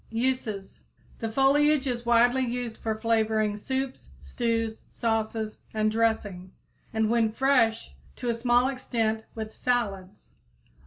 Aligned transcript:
Uses. 0.09 0.83
The 1.19 1.31
foliage 1.31 1.85
is 1.85 2.07
widely 2.07 2.41
used 2.43 2.77
for 2.77 2.95
flavoring 2.99 3.55
soups, 3.55 4.09
stews, 4.19 4.83
sauces, 4.89 5.59
and 5.75 5.91
dressings, 5.91 6.59
and, 6.91 7.07
when 7.07 7.31
fresh, 7.31 7.93
to 8.15 8.27
a 8.29 8.33
small 8.33 8.67
extent 8.67 9.25
with 9.35 9.53
salads. 9.53 10.31